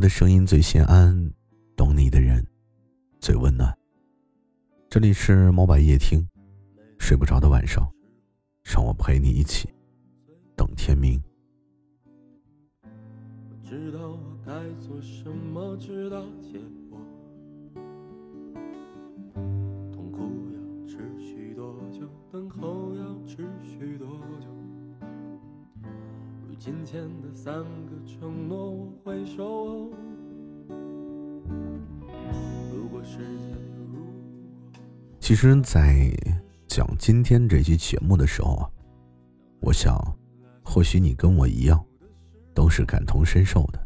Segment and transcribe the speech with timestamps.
[0.00, 1.30] 的声音最心安，
[1.76, 2.44] 懂你的人
[3.20, 3.76] 最温暖。
[4.88, 6.26] 这里是猫白夜听，
[6.98, 7.86] 睡不着的晚上，
[8.62, 9.68] 让我陪你一起
[10.56, 11.22] 等天明。
[13.62, 16.58] 知道该做什么，直到结
[26.90, 29.92] 前的三个承诺，我会守。
[35.20, 36.10] 其实，在
[36.66, 38.68] 讲今天这期节目的时候啊，
[39.60, 39.96] 我想，
[40.64, 41.80] 或许你跟我一样，
[42.52, 43.78] 都是感同身受的。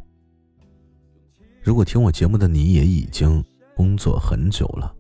[1.62, 3.45] 如果听我节目的你也已经
[3.77, 4.97] 工作很久了，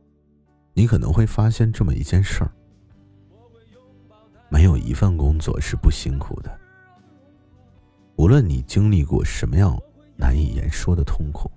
[0.74, 2.52] 你可能会发现这么一件事儿：
[4.50, 6.60] 没有一份工作是不辛苦的。
[8.24, 9.78] 无论你经历过什么样
[10.16, 11.50] 难以言说的痛苦。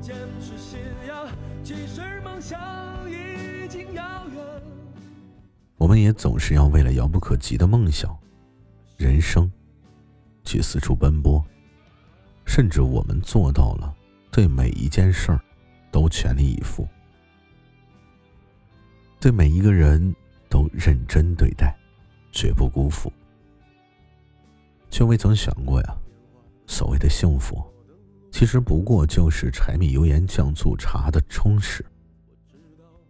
[0.00, 1.26] 坚持信仰，
[1.64, 2.60] 即使梦想。
[5.76, 8.16] 我们也总是要为了遥不可及的梦想、
[8.96, 9.50] 人生，
[10.44, 11.44] 去四处奔波。
[12.44, 13.92] 甚至我们做到了，
[14.30, 15.40] 对每一件事儿
[15.90, 16.86] 都全力以赴，
[19.18, 20.14] 对每一个人
[20.48, 21.76] 都认真对待，
[22.32, 23.12] 绝不辜负，
[24.90, 25.96] 却未曾想过呀，
[26.66, 27.64] 所谓的幸福。
[28.30, 31.84] 其实不过就是柴米油盐酱醋茶的充实，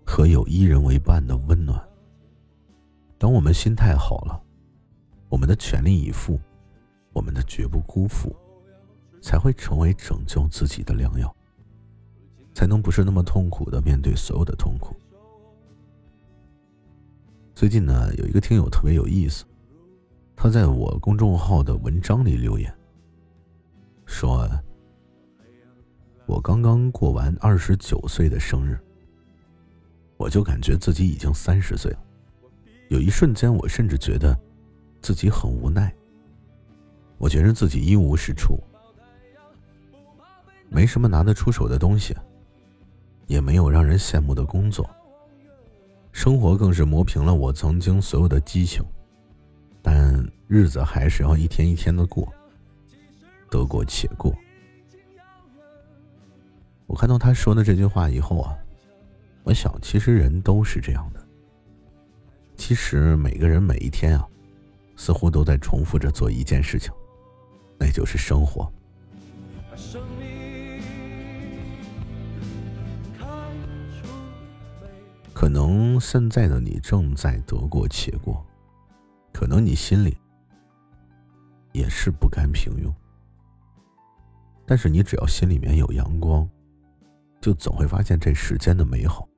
[0.05, 1.83] 和有一人为伴的温暖。
[3.19, 4.41] 等我们心态好了，
[5.29, 6.39] 我们的全力以赴，
[7.13, 8.35] 我们的绝不辜负，
[9.21, 11.35] 才会成为拯救自己的良药，
[12.55, 14.95] 才能不是那么痛苦的面对所有的痛苦。
[17.57, 19.43] 最近呢，有一个听友特别有意思，
[20.37, 22.71] 他在我公众号的文章里留言，
[24.05, 24.47] 说。
[26.27, 28.79] 我刚刚过完二十九岁的生日，
[30.19, 31.99] 我就感觉自己已经三十岁了。
[32.91, 34.39] 有一瞬间，我甚至觉得
[35.01, 35.91] 自己很无奈。
[37.17, 38.63] 我觉得自己一无是处，
[40.69, 42.15] 没什么拿得出手的东西，
[43.27, 44.87] 也没有让人羡慕的工作。
[46.17, 48.83] 生活更是磨平了我曾经所有的激情，
[49.83, 52.27] 但日子还是要一天一天的过，
[53.51, 54.35] 得过且过。
[56.87, 58.57] 我看到他说的这句话以后啊，
[59.45, 61.23] 我想，其实人都是这样的。
[62.57, 64.27] 其实每个人每一天啊，
[64.97, 66.91] 似乎都在重复着做一件事情，
[67.79, 68.73] 那就是生活。
[75.37, 78.43] 可能现在的你正在得过且过，
[79.35, 80.17] 可能你心里
[81.73, 82.91] 也是不甘平庸，
[84.65, 86.49] 但是你只要心里面有阳光。
[87.39, 89.29] 就总会发现这世间的美好。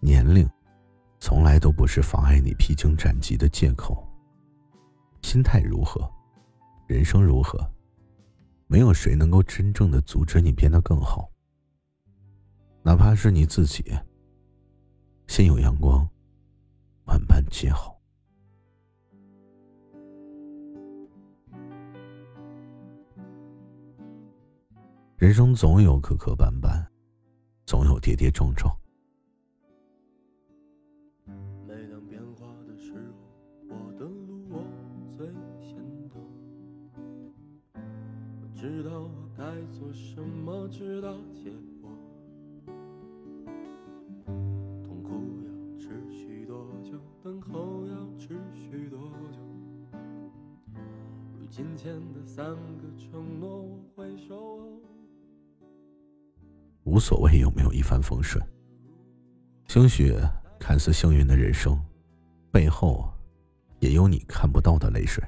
[0.00, 0.50] 年龄，
[1.20, 4.04] 从来都不是妨碍你披荆斩棘的借口。
[5.22, 6.10] 心态如何，
[6.88, 7.56] 人生如何，
[8.66, 11.30] 没有谁能够真正的阻止你变得更好。
[12.82, 13.96] 哪怕是你自己，
[15.28, 16.08] 心有阳光，
[17.04, 17.96] 万般皆好。
[25.16, 26.84] 人生总有磕磕绊绊。
[27.66, 28.74] 总有跌跌撞撞。
[31.66, 32.94] 每当变化的时
[33.68, 34.64] 候，我的路我
[35.06, 35.26] 最
[35.60, 35.76] 先
[36.08, 36.18] 懂。
[37.74, 41.67] 我知道我该做什么，直到结果
[51.58, 54.80] 今前的三个承诺，我会守候。
[56.84, 58.40] 无所谓有没有一帆风顺，
[59.66, 60.14] 兴许
[60.56, 61.76] 看似幸运的人生，
[62.52, 63.12] 背后
[63.80, 65.20] 也有你看不到的泪水。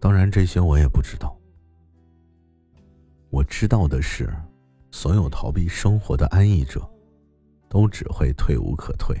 [0.00, 1.38] 当然，这些我也不知道。
[3.28, 4.34] 我知道的是，
[4.90, 6.80] 所有逃避生活的安逸者，
[7.68, 9.14] 都只会退无可退。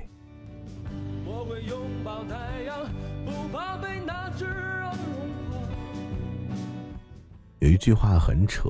[7.60, 8.68] 有一句话很扯，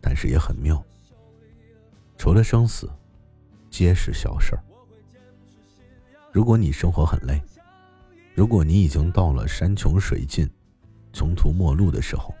[0.00, 0.82] 但是也很妙。
[2.16, 2.90] 除了生死，
[3.70, 4.62] 皆是小事儿。
[6.32, 7.40] 如果你生活很累，
[8.34, 10.48] 如果你已经到了山穷水尽、
[11.12, 12.34] 穷途末路的时候，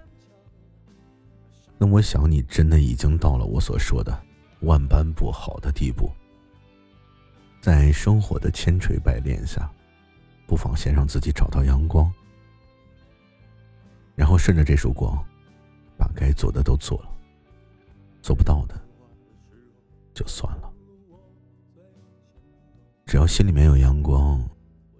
[1.76, 4.18] 那我想你真的已经到了我所说的
[4.62, 6.10] 万般不好的地步。
[7.60, 9.70] 在生活的千锤百炼下，
[10.46, 12.12] 不妨先让自己找到阳光，
[14.14, 15.24] 然后顺着这束光，
[15.98, 17.10] 把该做的都做了，
[18.22, 18.80] 做不到的
[20.14, 20.72] 就算了。
[23.04, 24.40] 只要心里面有阳光，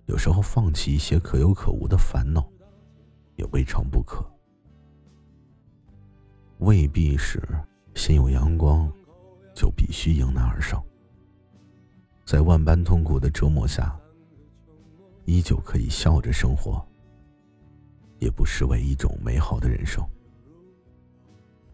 [0.07, 2.45] 有时候放弃一些可有可无的烦恼，
[3.37, 4.29] 也未尝不可。
[6.59, 7.41] 未必是
[7.95, 8.93] 心有阳光，
[9.55, 10.83] 就必须迎难而上。
[12.25, 13.97] 在万般痛苦的折磨下，
[15.25, 16.85] 依旧可以笑着生活。
[18.19, 20.05] 也不失为一种美好的人生，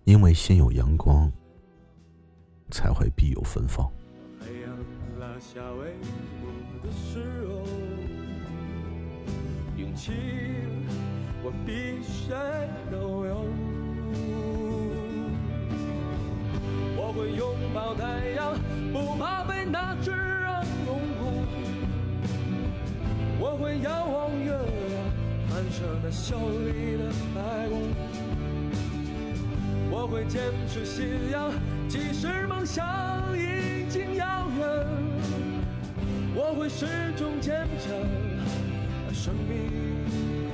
[0.04, 1.32] 因为心有阳光，
[2.70, 3.90] 才会必有芬芳。
[4.38, 4.76] 太阳
[5.18, 5.94] 落下为
[11.42, 12.34] 我比谁
[12.90, 13.46] 都有。
[16.96, 18.54] 我会拥抱太阳，
[18.92, 21.32] 不怕被那炙热攻破。
[23.40, 25.24] 我会遥望月亮。
[25.48, 27.80] 反射那秀丽的白光，
[29.96, 31.52] 我会坚持信仰，
[31.88, 32.84] 即使梦想
[33.38, 34.66] 已经遥远，
[36.34, 36.84] 我会始
[37.16, 37.94] 终坚强，
[39.14, 40.53] 生命。